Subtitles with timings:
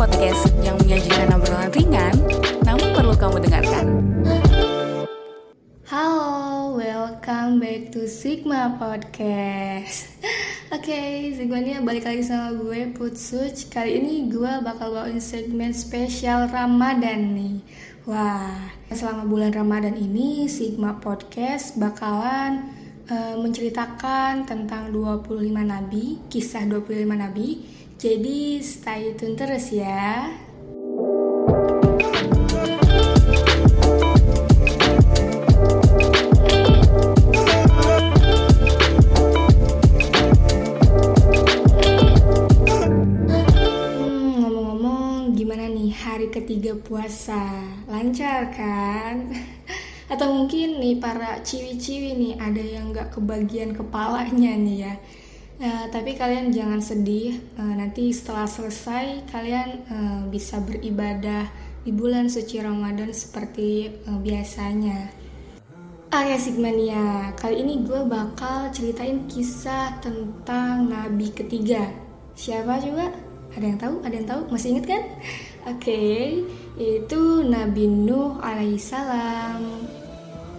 [0.00, 2.16] podcast yang menyajikan obrolan ringan,
[2.64, 4.00] namun perlu kamu dengarkan.
[5.84, 10.08] Halo, welcome back to Sigma Podcast.
[10.72, 13.68] Oke, okay, segmennya balik lagi sama gue Putsuch.
[13.68, 17.60] Kali ini gue bakal bawain segmen spesial Ramadan nih.
[18.08, 22.72] Wah, selama bulan Ramadan ini Sigma Podcast bakalan
[23.12, 27.79] uh, menceritakan tentang 25 nabi, kisah 25 nabi.
[28.00, 30.32] Jadi stay tune terus ya.
[46.30, 47.52] ketiga puasa?
[47.90, 49.28] Lancar kan?
[50.12, 54.94] Atau mungkin nih para ciwi-ciwi nih ada yang nggak kebagian kepalanya nih ya
[55.60, 61.46] uh, tapi kalian jangan sedih uh, nanti setelah selesai kalian uh, bisa beribadah
[61.84, 65.20] di bulan suci Ramadan seperti uh, biasanya
[66.10, 71.86] Oke Sigmania, kali ini gue bakal ceritain kisah tentang nabi ketiga.
[72.34, 73.14] Siapa juga?
[73.54, 73.94] Ada yang tahu?
[74.02, 74.42] Ada yang tahu?
[74.50, 75.02] Masih inget kan?
[75.70, 76.18] Oke, okay,
[76.82, 79.99] itu Nabi Nuh alaihissalam.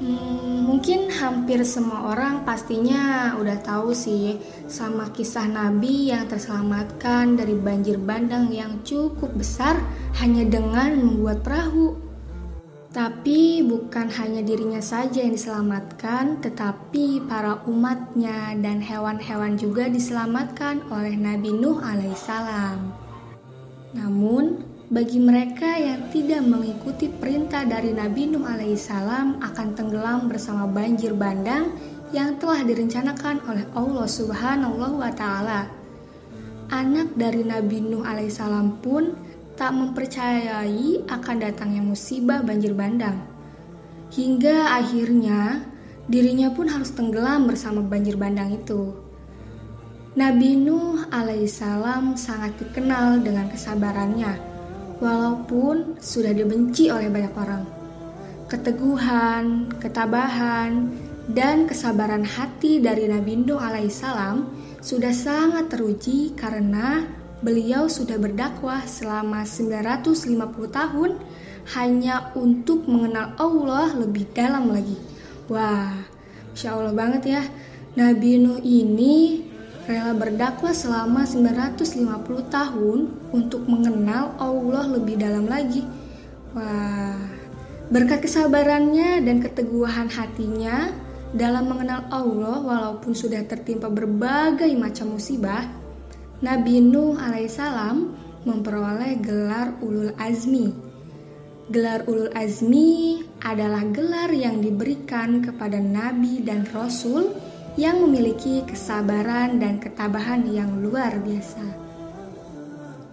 [0.02, 7.54] Hmm, mungkin hampir semua orang pastinya udah tahu sih sama kisah Nabi yang terselamatkan dari
[7.54, 9.78] banjir bandang yang cukup besar
[10.18, 12.02] hanya dengan membuat perahu.
[12.90, 21.14] Tapi bukan hanya dirinya saja yang diselamatkan, tetapi para umatnya dan hewan-hewan juga diselamatkan oleh
[21.14, 22.90] Nabi Nuh alaihissalam.
[23.96, 31.16] Namun, bagi mereka yang tidak mengikuti perintah dari Nabi Nuh alaihissalam akan tenggelam bersama banjir
[31.16, 31.72] bandang
[32.11, 35.72] yang telah direncanakan oleh Allah Subhanahu wa taala.
[36.75, 39.16] Anak dari Nabi Nuh alaihissalam pun
[39.56, 43.23] tak mempercayai akan datangnya musibah banjir bandang.
[44.12, 45.72] Hingga akhirnya
[46.12, 48.91] dirinya pun harus tenggelam bersama banjir bandang itu.
[50.19, 54.50] Nabi Nuh alaihissalam sangat dikenal dengan kesabarannya
[55.01, 57.63] walaupun sudah dibenci oleh banyak orang.
[58.47, 60.94] Keteguhan, ketabahan,
[61.31, 64.45] dan kesabaran hati dari Nabi Nuh alaihissalam
[64.81, 67.06] sudah sangat teruji karena
[67.41, 70.38] beliau sudah berdakwah selama 950
[70.69, 71.12] tahun
[71.78, 74.97] hanya untuk mengenal Allah lebih dalam lagi.
[75.47, 75.95] Wah,
[76.53, 77.44] Masya Allah banget ya.
[77.95, 79.50] Nabi Nuh ini
[79.90, 83.00] rela berdakwah selama 950 tahun
[83.34, 85.81] untuk mengenal Allah lebih dalam lagi.
[86.53, 87.18] Wah,
[87.90, 90.92] berkat kesabarannya dan keteguhan hatinya
[91.31, 95.64] dalam mengenal Allah walaupun sudah tertimpa berbagai macam musibah,
[96.44, 98.12] Nabi Nuh alaihissalam
[98.44, 100.74] memperoleh gelar Ulul Azmi.
[101.72, 107.31] Gelar Ulul Azmi adalah gelar yang diberikan kepada nabi dan rasul
[107.80, 111.64] yang memiliki kesabaran dan ketabahan yang luar biasa.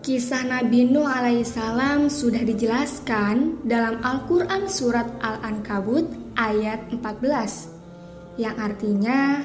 [0.03, 6.09] Kisah Nabi Nuh alaihissalam sudah dijelaskan dalam Al-Quran Surat Al-Ankabut
[6.39, 9.45] ayat 14 yang artinya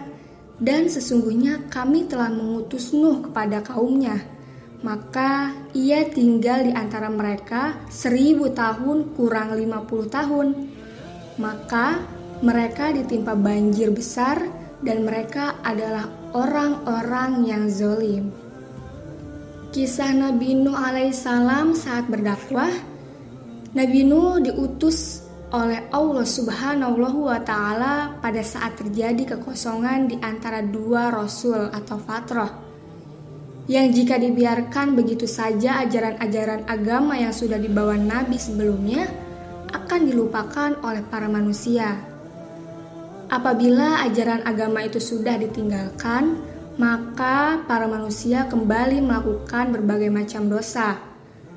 [0.62, 4.22] dan sesungguhnya kami telah mengutus Nuh kepada kaumnya
[4.84, 10.70] maka ia tinggal di antara mereka seribu tahun kurang lima puluh tahun
[11.40, 12.04] maka
[12.44, 18.30] mereka ditimpa banjir besar dan mereka adalah orang-orang yang zolim.
[19.74, 22.70] Kisah Nabi Nuh alaihissalam saat berdakwah,
[23.74, 31.10] Nabi Nuh diutus oleh Allah Subhanahu wa taala pada saat terjadi kekosongan di antara dua
[31.10, 32.54] rasul atau fatrah.
[33.66, 39.08] Yang jika dibiarkan begitu saja ajaran-ajaran agama yang sudah dibawa nabi sebelumnya
[39.72, 42.13] akan dilupakan oleh para manusia
[43.34, 46.38] Apabila ajaran agama itu sudah ditinggalkan,
[46.78, 51.02] maka para manusia kembali melakukan berbagai macam dosa,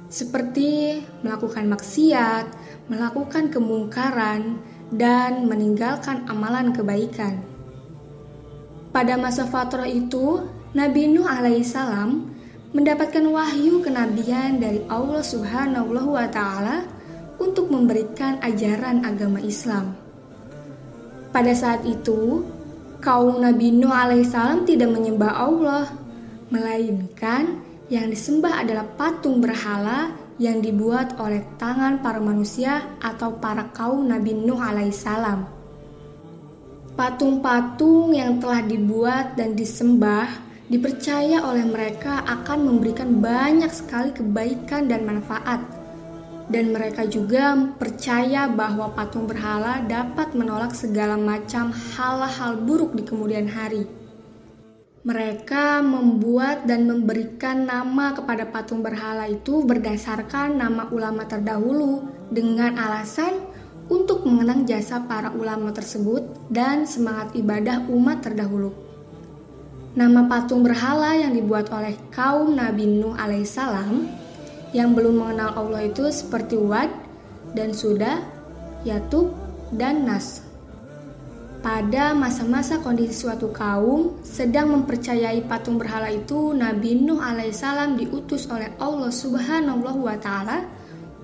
[0.09, 2.49] seperti melakukan maksiat,
[2.89, 4.57] melakukan kemungkaran,
[4.89, 7.45] dan meninggalkan amalan kebaikan.
[8.89, 12.33] Pada masa fatrah itu, Nabi Nuh alaihissalam
[12.73, 16.89] mendapatkan wahyu kenabian dari Allah Subhanahu wa taala
[17.37, 20.06] untuk memberikan ajaran agama Islam.
[21.37, 22.49] Pada saat itu,
[23.05, 25.85] kaum Nabi Nuh alaihissalam tidak menyembah Allah,
[26.49, 27.61] melainkan
[27.93, 34.33] yang disembah adalah patung berhala yang dibuat oleh tangan para manusia atau para kaum Nabi
[34.33, 35.45] Nuh alaihissalam.
[36.97, 40.33] Patung-patung yang telah dibuat dan disembah
[40.73, 45.61] dipercaya oleh mereka akan memberikan banyak sekali kebaikan dan manfaat.
[46.47, 53.51] Dan mereka juga percaya bahwa patung berhala dapat menolak segala macam hal-hal buruk di kemudian
[53.51, 53.87] hari.
[55.07, 63.39] Mereka membuat dan memberikan nama kepada patung berhala itu berdasarkan nama ulama terdahulu dengan alasan
[63.87, 68.75] untuk mengenang jasa para ulama tersebut dan semangat ibadah umat terdahulu.
[69.95, 74.26] Nama patung berhala yang dibuat oleh kaum Nabi Nuh alaihissalam
[74.77, 76.93] yang belum mengenal Allah itu seperti Wad
[77.57, 78.21] dan Suda,
[78.85, 79.33] Yatub,
[79.73, 80.45] dan Nas.
[81.65, 88.71] Pada masa-masa kondisi suatu kaum sedang mempercayai patung berhala itu, Nabi Nuh alaihissalam diutus oleh
[88.79, 90.63] Allah subhanahu wa ta'ala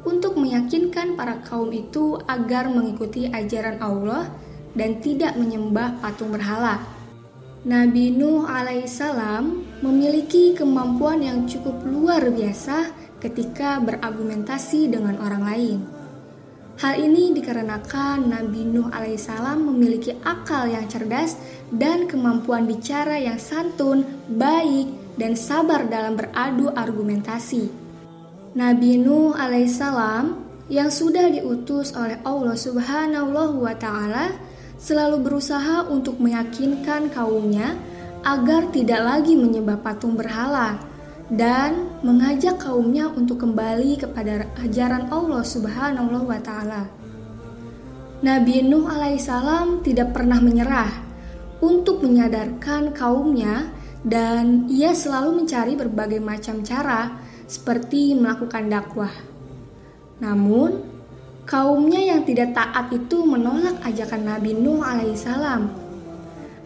[0.03, 4.27] untuk meyakinkan para kaum itu agar mengikuti ajaran Allah
[4.75, 6.81] dan tidak menyembah patung berhala.
[7.63, 12.91] Nabi Nuh alaihissalam memiliki kemampuan yang cukup luar biasa
[13.23, 15.79] ketika berargumentasi dengan orang lain.
[16.83, 21.39] Hal ini dikarenakan Nabi Nuh alaihissalam memiliki akal yang cerdas
[21.71, 27.71] dan kemampuan bicara yang santun, baik, dan sabar dalam beradu argumentasi.
[28.59, 34.35] Nabi Nuh alaihissalam yang sudah diutus oleh Allah Subhanahu wa taala
[34.83, 37.79] selalu berusaha untuk meyakinkan kaumnya
[38.27, 40.92] agar tidak lagi menyembah patung berhala
[41.33, 46.93] dan mengajak kaumnya untuk kembali kepada ajaran Allah Subhanahu wa taala.
[48.21, 50.93] Nabi Nuh alaihissalam tidak pernah menyerah
[51.65, 53.73] untuk menyadarkan kaumnya
[54.05, 57.17] dan ia selalu mencari berbagai macam cara
[57.49, 59.15] seperti melakukan dakwah.
[60.23, 60.93] Namun,
[61.43, 65.75] Kaumnya yang tidak taat itu menolak ajakan Nabi Nuh alaihissalam.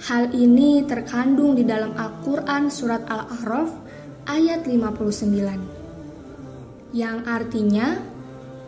[0.05, 3.73] Hal ini terkandung di dalam Al-Quran Surat Al-A'raf
[4.27, 6.93] ayat 59.
[6.93, 8.03] Yang artinya,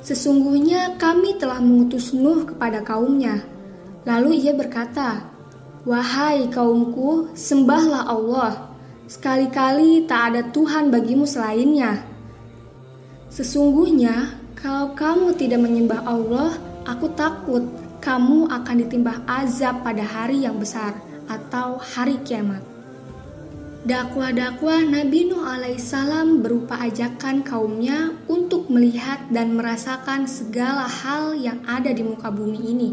[0.01, 3.43] sesungguhnya kami telah mengutus Nuh kepada kaumnya.
[4.07, 5.27] Lalu ia berkata,
[5.87, 8.53] Wahai kaumku, sembahlah Allah.
[9.09, 12.05] Sekali-kali tak ada Tuhan bagimu selainnya.
[13.33, 16.51] Sesungguhnya kalau kamu tidak menyembah Allah,
[16.85, 17.65] aku takut
[18.05, 20.93] kamu akan ditimpa azab pada hari yang besar
[21.29, 22.78] atau hari kiamat.
[23.87, 31.95] Dakwah-dakwah Nabi Nuh alaihissalam berupa ajakan kaumnya untuk melihat dan merasakan segala hal yang ada
[31.95, 32.91] di muka bumi ini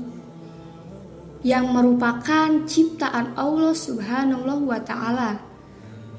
[1.46, 5.38] yang merupakan ciptaan Allah Subhanahu wa taala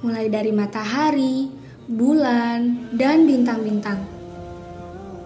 [0.07, 1.51] mulai dari matahari,
[1.91, 4.03] bulan, dan bintang-bintang.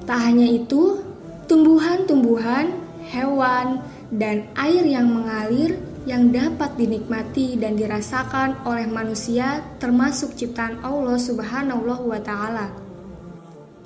[0.08, 1.04] Tak hanya itu,
[1.44, 2.72] tumbuhan-tumbuhan,
[3.12, 5.76] hewan, dan air yang mengalir
[6.08, 12.72] yang dapat dinikmati dan dirasakan oleh manusia termasuk ciptaan Allah Subhanahu wa taala.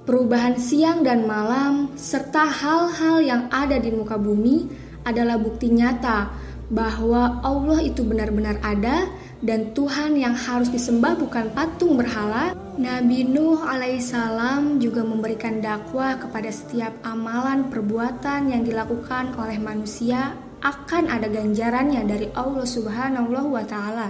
[0.05, 4.69] Perubahan siang dan malam serta hal-hal yang ada di muka bumi
[5.01, 6.29] adalah bukti nyata
[6.69, 9.09] bahwa Allah itu benar-benar ada
[9.45, 16.49] dan Tuhan yang harus disembah bukan patung berhala Nabi Nuh alaihissalam juga memberikan dakwah kepada
[16.49, 20.33] setiap amalan perbuatan yang dilakukan oleh manusia
[20.65, 24.09] akan ada ganjarannya dari Allah Subhanahu wa taala.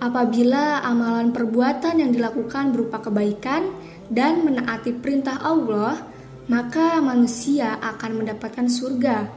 [0.00, 3.68] Apabila amalan perbuatan yang dilakukan berupa kebaikan
[4.08, 6.00] dan menaati perintah Allah,
[6.48, 9.28] maka manusia akan mendapatkan surga.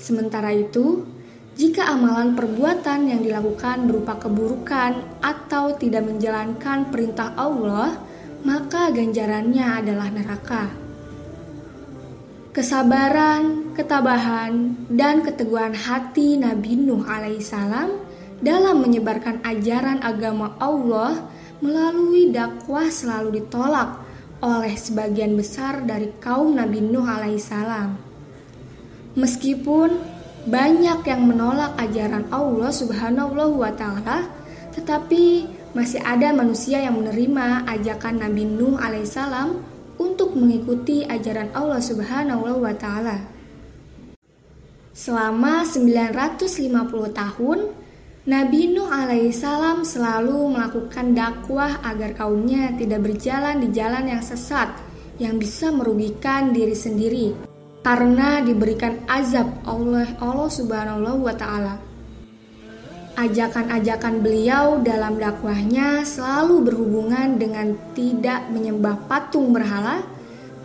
[0.00, 1.06] Sementara itu,
[1.54, 7.94] jika amalan perbuatan yang dilakukan berupa keburukan atau tidak menjalankan perintah Allah,
[8.42, 10.85] maka ganjarannya adalah neraka.
[12.56, 18.00] Kesabaran, ketabahan, dan keteguhan hati Nabi Nuh alaihissalam
[18.40, 21.20] dalam menyebarkan ajaran agama Allah
[21.60, 24.00] melalui dakwah selalu ditolak
[24.40, 27.92] oleh sebagian besar dari kaum Nabi Nuh alaihissalam.
[29.20, 29.92] Meskipun
[30.48, 34.32] banyak yang menolak ajaran Allah Subhanahu wa taala,
[34.72, 35.44] tetapi
[35.76, 42.74] masih ada manusia yang menerima ajakan Nabi Nuh alaihissalam untuk mengikuti ajaran Allah Subhanahu wa
[42.76, 43.16] taala.
[44.96, 47.58] Selama 950 tahun,
[48.26, 54.72] Nabi Nuh alaihissalam selalu melakukan dakwah agar kaumnya tidak berjalan di jalan yang sesat
[55.22, 57.36] yang bisa merugikan diri sendiri
[57.86, 61.95] karena diberikan azab oleh Allah Subhanahu wa taala.
[63.16, 70.04] Ajakan-ajakan beliau dalam dakwahnya selalu berhubungan dengan tidak menyembah patung berhala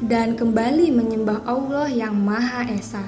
[0.03, 3.08] dan kembali menyembah Allah yang Maha Esa.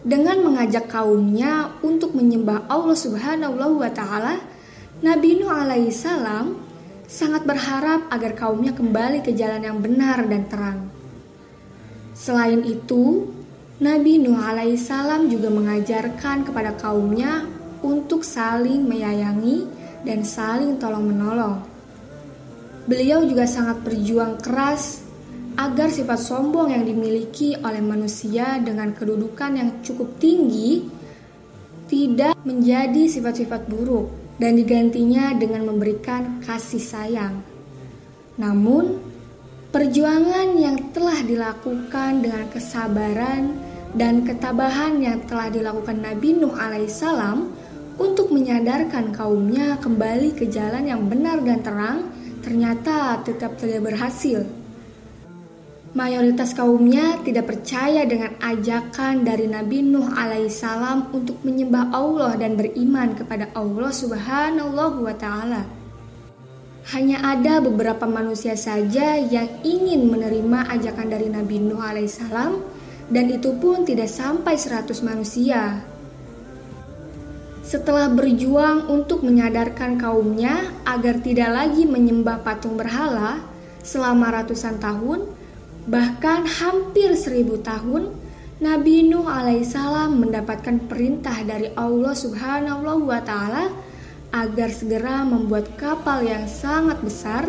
[0.00, 4.40] Dengan mengajak kaumnya untuk menyembah Allah Subhanahu wa taala,
[5.04, 6.56] Nabi Nuh alaihissalam
[7.04, 10.80] sangat berharap agar kaumnya kembali ke jalan yang benar dan terang.
[12.16, 13.28] Selain itu,
[13.76, 19.66] Nabi Nuh alaihissalam juga mengajarkan kepada kaumnya untuk saling menyayangi
[20.02, 21.62] dan saling tolong-menolong.
[22.82, 25.02] Beliau juga sangat berjuang keras
[25.54, 30.88] agar sifat sombong yang dimiliki oleh manusia dengan kedudukan yang cukup tinggi
[31.86, 34.08] tidak menjadi sifat-sifat buruk
[34.40, 37.44] dan digantinya dengan memberikan kasih sayang.
[38.40, 38.96] Namun,
[39.70, 43.52] perjuangan yang telah dilakukan dengan kesabaran
[43.92, 47.52] dan ketabahan yang telah dilakukan Nabi Nuh alaihissalam
[48.00, 51.98] untuk menyadarkan kaumnya kembali ke jalan yang benar dan terang
[52.42, 54.44] ternyata tetap tidak berhasil.
[55.92, 63.12] Mayoritas kaumnya tidak percaya dengan ajakan dari Nabi Nuh alaihissalam untuk menyembah Allah dan beriman
[63.12, 64.72] kepada Allah subhanahu
[65.04, 65.68] wa ta'ala.
[66.96, 72.52] Hanya ada beberapa manusia saja yang ingin menerima ajakan dari Nabi Nuh alaihissalam
[73.12, 75.91] dan itu pun tidak sampai 100 manusia.
[77.72, 83.40] Setelah berjuang untuk menyadarkan kaumnya agar tidak lagi menyembah patung berhala
[83.80, 85.24] selama ratusan tahun,
[85.88, 88.12] bahkan hampir seribu tahun,
[88.60, 93.72] Nabi Nuh alaihissalam mendapatkan perintah dari Allah subhanahu wa ta'ala
[94.36, 97.48] agar segera membuat kapal yang sangat besar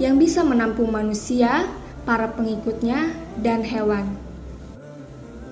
[0.00, 1.68] yang bisa menampung manusia,
[2.08, 3.12] para pengikutnya,
[3.44, 4.16] dan hewan.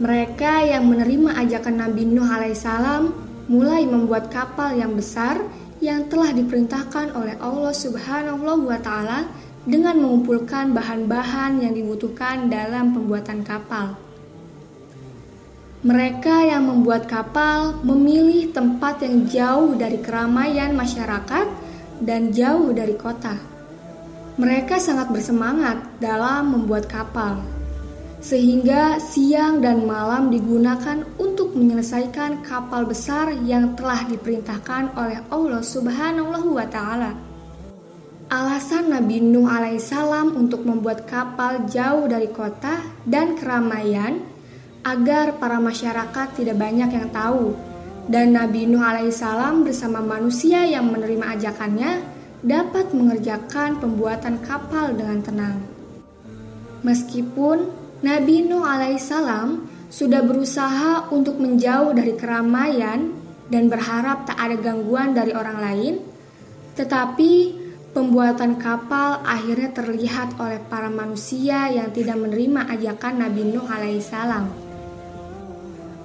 [0.01, 5.39] Mereka yang menerima ajakan Nabi Nuh alaihissalam mulai membuat kapal yang besar
[5.79, 9.29] yang telah diperintahkan oleh Allah Subhanahu wa taala
[9.67, 13.99] dengan mengumpulkan bahan-bahan yang dibutuhkan dalam pembuatan kapal.
[15.87, 21.47] Mereka yang membuat kapal memilih tempat yang jauh dari keramaian masyarakat
[22.03, 23.39] dan jauh dari kota.
[24.37, 27.56] Mereka sangat bersemangat dalam membuat kapal
[28.21, 36.57] sehingga siang dan malam digunakan untuk menyelesaikan kapal besar yang telah diperintahkan oleh Allah Subhanahu
[36.57, 37.13] wa taala.
[38.27, 44.19] Alasan Nabi Nuh alaihissalam untuk membuat kapal jauh dari kota dan keramaian
[44.83, 47.55] agar para masyarakat tidak banyak yang tahu
[48.07, 51.93] dan Nabi Nuh alaihissalam bersama manusia yang menerima ajakannya
[52.47, 55.59] dapat mengerjakan pembuatan kapal dengan tenang.
[56.87, 63.17] Meskipun Nabi Nuh alaihissalam sudah berusaha untuk menjauh dari keramaian
[63.49, 65.95] dan berharap tak ada gangguan dari orang lain,
[66.77, 67.33] tetapi
[67.97, 74.45] pembuatan kapal akhirnya terlihat oleh para manusia yang tidak menerima ajakan Nabi Nuh alaihissalam.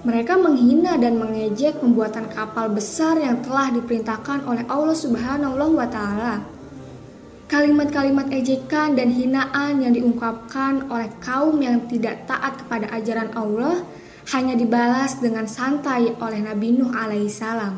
[0.02, 6.61] Mereka menghina dan mengejek pembuatan kapal besar yang telah diperintahkan oleh Allah Subhanahu wa taala.
[7.52, 13.84] Kalimat-kalimat ejekan dan hinaan yang diungkapkan oleh kaum yang tidak taat kepada ajaran Allah
[14.32, 17.76] hanya dibalas dengan santai oleh Nabi Nuh alaihissalam.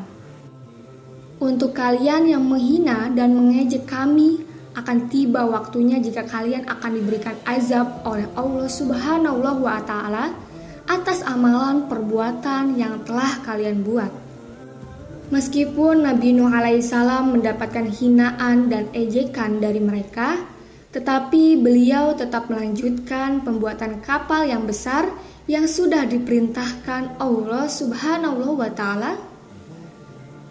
[1.42, 4.46] Untuk kalian yang menghina dan mengejek kami,
[4.78, 10.38] akan tiba waktunya jika kalian akan diberikan azab oleh Allah Subhanahu wa taala
[10.86, 14.23] atas amalan perbuatan yang telah kalian buat.
[15.32, 20.36] Meskipun Nabi Nuh alaihissalam mendapatkan hinaan dan ejekan dari mereka,
[20.92, 25.08] tetapi beliau tetap melanjutkan pembuatan kapal yang besar
[25.48, 29.16] yang sudah diperintahkan Allah Subhanahu wa taala.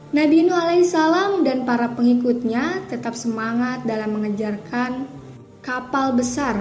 [0.09, 5.05] Nabi Nuh alaihissalam dan para pengikutnya tetap semangat dalam mengejarkan
[5.61, 6.57] kapal besar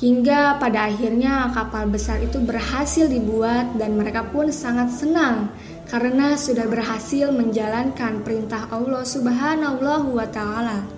[0.00, 5.50] hingga pada akhirnya kapal besar itu berhasil dibuat dan mereka pun sangat senang
[5.92, 10.88] karena sudah berhasil menjalankan perintah Allah Subhanahu wa taala.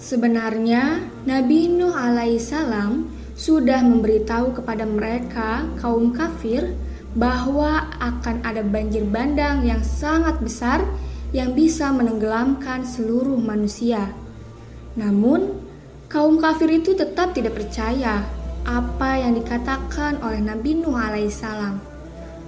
[0.00, 3.04] Sebenarnya Nabi Nuh alaihissalam
[3.36, 6.72] sudah memberitahu kepada mereka kaum kafir
[7.12, 10.88] bahwa akan ada banjir bandang yang sangat besar
[11.36, 14.08] yang bisa menenggelamkan seluruh manusia.
[14.96, 15.52] Namun,
[16.08, 18.24] kaum kafir itu tetap tidak percaya
[18.64, 21.76] apa yang dikatakan oleh Nabi Nuh alaihissalam.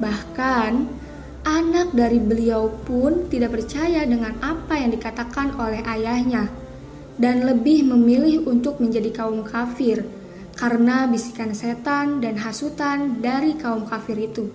[0.01, 1.00] Bahkan,
[1.51, 6.47] Anak dari beliau pun tidak percaya dengan apa yang dikatakan oleh ayahnya
[7.19, 10.07] dan lebih memilih untuk menjadi kaum kafir
[10.55, 14.47] karena bisikan setan dan hasutan dari kaum kafir itu.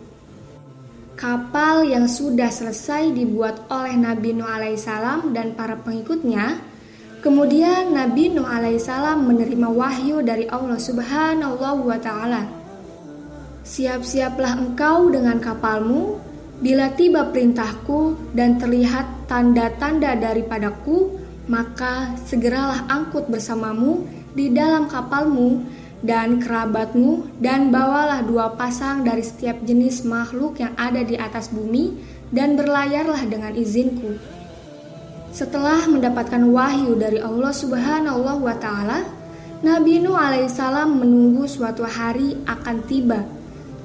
[1.19, 6.63] Kapal yang sudah selesai dibuat oleh Nabi Nuh alaihissalam dan para pengikutnya,
[7.19, 12.47] kemudian Nabi Nuh alaihissalam menerima wahyu dari Allah Subhanahu wa taala.
[13.67, 21.19] Siap-siaplah engkau dengan kapalmu bila tiba perintahku dan terlihat tanda-tanda daripadaku,
[21.51, 25.67] maka segeralah angkut bersamamu di dalam kapalmu
[26.05, 31.97] dan kerabatmu dan bawalah dua pasang dari setiap jenis makhluk yang ada di atas bumi
[32.29, 34.15] dan berlayarlah dengan izinku.
[35.35, 39.03] Setelah mendapatkan wahyu dari Allah Subhanahu wa taala,
[39.59, 43.27] Nabi Nuh alaihissalam menunggu suatu hari akan tiba,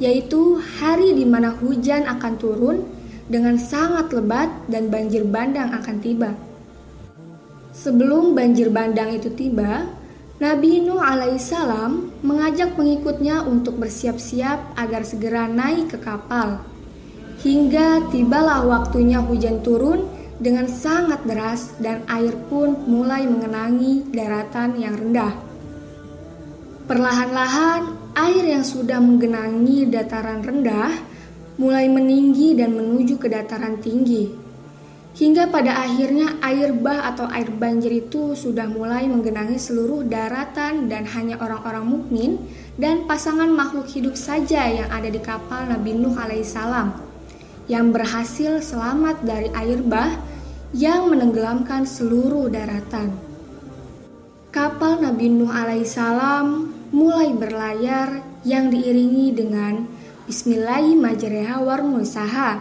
[0.01, 2.77] yaitu hari di mana hujan akan turun
[3.31, 6.35] dengan sangat lebat dan banjir bandang akan tiba.
[7.71, 9.87] Sebelum banjir bandang itu tiba,
[10.41, 16.65] Nabi Nuh alaihissalam mengajak pengikutnya untuk bersiap-siap agar segera naik ke kapal.
[17.45, 20.09] Hingga tibalah waktunya hujan turun
[20.41, 25.50] dengan sangat deras dan air pun mulai mengenangi daratan yang rendah.
[26.91, 30.91] Perlahan-lahan air yang sudah menggenangi dataran rendah
[31.55, 34.27] mulai meninggi dan menuju ke dataran tinggi.
[35.15, 41.07] Hingga pada akhirnya air bah atau air banjir itu sudah mulai menggenangi seluruh daratan dan
[41.15, 42.43] hanya orang-orang mukmin
[42.75, 46.91] dan pasangan makhluk hidup saja yang ada di kapal Nabi Nuh alaihissalam
[47.71, 50.19] yang berhasil selamat dari air bah
[50.75, 53.15] yang menenggelamkan seluruh daratan.
[54.51, 59.87] Kapal Nabi Nuh alaihissalam mulai berlayar yang diiringi dengan
[60.27, 62.61] Bismillahirrahmanirrahim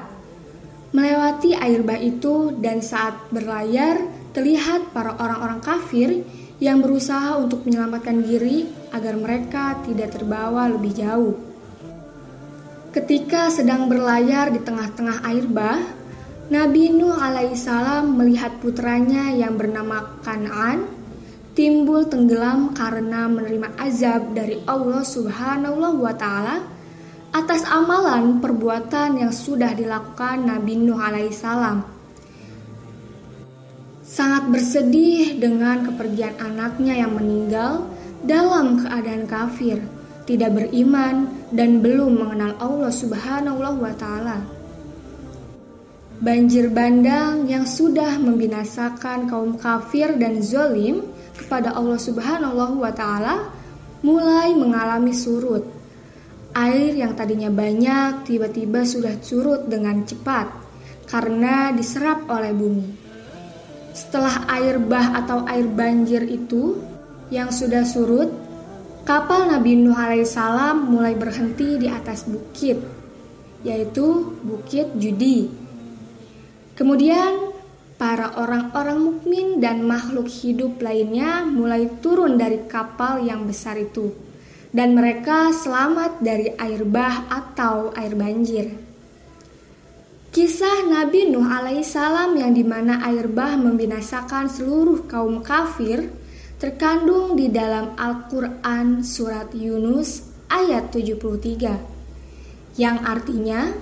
[0.90, 4.02] melewati air bah itu dan saat berlayar
[4.34, 6.26] terlihat para orang-orang kafir
[6.58, 11.38] yang berusaha untuk menyelamatkan diri agar mereka tidak terbawa lebih jauh.
[12.90, 15.78] Ketika sedang berlayar di tengah-tengah air bah,
[16.50, 20.99] Nabi Nuh alaihissalam melihat putranya yang bernama Kan'an
[21.60, 26.64] timbul tenggelam karena menerima azab dari Allah Subhanahu wa taala
[27.36, 31.84] atas amalan perbuatan yang sudah dilakukan Nabi Nuh alaihissalam.
[34.08, 37.92] Sangat bersedih dengan kepergian anaknya yang meninggal
[38.24, 39.84] dalam keadaan kafir,
[40.32, 44.48] tidak beriman dan belum mengenal Allah Subhanahu wa taala.
[46.24, 53.48] Banjir bandang yang sudah membinasakan kaum kafir dan zolim kepada Allah Subhanahu wa taala
[54.04, 55.80] mulai mengalami surut
[56.50, 60.50] Air yang tadinya banyak tiba-tiba sudah surut dengan cepat
[61.06, 62.90] karena diserap oleh bumi.
[63.94, 66.82] Setelah air bah atau air banjir itu
[67.30, 68.34] yang sudah surut,
[69.06, 72.82] kapal Nabi Nuh alaihissalam mulai berhenti di atas bukit,
[73.62, 75.54] yaitu Bukit Judi.
[76.74, 77.49] Kemudian
[78.00, 84.16] para orang-orang mukmin dan makhluk hidup lainnya mulai turun dari kapal yang besar itu.
[84.72, 88.72] Dan mereka selamat dari air bah atau air banjir.
[90.32, 96.08] Kisah Nabi Nuh alaihissalam yang di mana air bah membinasakan seluruh kaum kafir
[96.62, 103.74] terkandung di dalam Al-Quran Surat Yunus ayat 73 yang artinya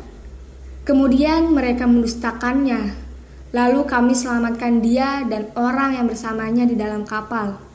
[0.87, 3.06] kemudian mereka mendustakannya
[3.55, 7.67] lalu kami selamatkan dia dan orang yang bersamanya di dalam kapal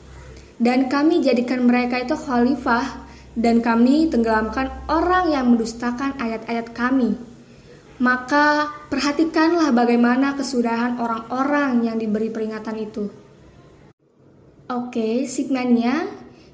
[0.61, 7.17] dan kami jadikan mereka itu khalifah dan kami tenggelamkan orang yang mendustakan ayat-ayat kami.
[7.97, 13.09] Maka perhatikanlah bagaimana kesudahan orang-orang yang diberi peringatan itu.
[14.69, 16.09] Oke, sigmanya.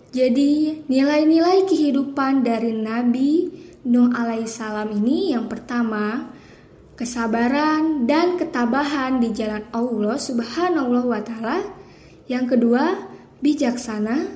[0.10, 3.32] Jadi, nilai-nilai kehidupan dari Nabi
[3.80, 6.28] Nuh alaihissalam ini yang pertama,
[7.00, 11.64] kesabaran dan ketabahan di jalan Allah Subhanahu wa taala.
[12.28, 13.08] Yang kedua,
[13.40, 14.28] bijaksana.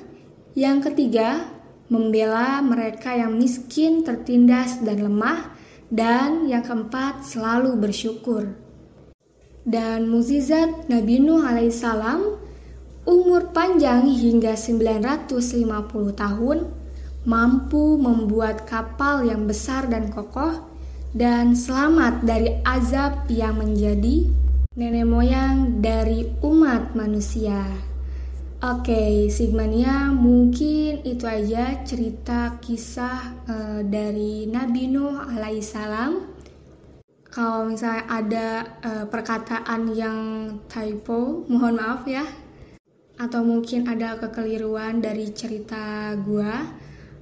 [0.56, 1.44] Yang ketiga,
[1.92, 5.52] membela mereka yang miskin, tertindas, dan lemah,
[5.92, 8.56] dan yang keempat selalu bersyukur.
[9.68, 12.40] Dan mukjizat Nabi Nuh alaihissalam
[13.04, 16.58] umur panjang hingga 950 tahun
[17.28, 20.73] mampu membuat kapal yang besar dan kokoh
[21.14, 24.26] dan selamat dari azab yang menjadi
[24.74, 27.70] nenek moyang dari umat manusia.
[28.66, 36.34] Oke, Sigmania mungkin itu aja cerita kisah uh, dari Nabi Nuh alaihissalam.
[37.30, 38.48] Kalau misalnya ada
[38.82, 40.20] uh, perkataan yang
[40.66, 42.26] typo, mohon maaf ya.
[43.22, 46.66] Atau mungkin ada kekeliruan dari cerita gua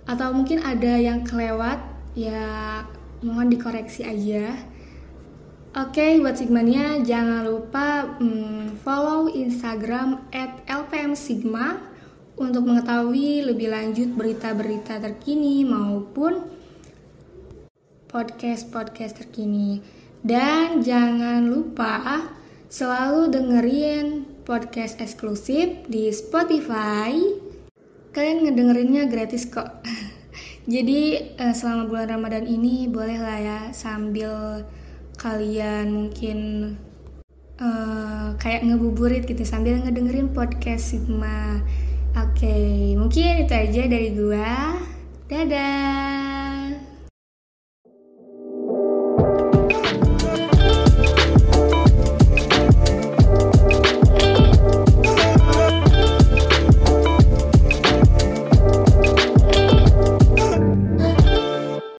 [0.07, 1.79] atau mungkin ada yang kelewat,
[2.15, 2.81] ya
[3.21, 4.57] mohon dikoreksi aja.
[5.71, 11.15] Oke, buat Sigmania jangan lupa hmm, follow Instagram at LPM
[12.35, 16.43] untuk mengetahui lebih lanjut berita-berita terkini maupun
[18.11, 19.79] podcast-podcast terkini.
[20.19, 22.27] Dan jangan lupa
[22.67, 24.05] selalu dengerin
[24.43, 27.15] podcast eksklusif di Spotify.
[28.11, 29.71] Kalian ngedengerinnya gratis kok.
[30.69, 34.65] Jadi eh, selama bulan Ramadan ini boleh lah ya sambil
[35.17, 36.39] kalian mungkin
[37.61, 41.61] uh, kayak ngebuburit gitu sambil ngedengerin podcast Sigma.
[42.11, 44.75] Oke, okay, mungkin itu aja dari gua.
[45.31, 46.20] Dadah.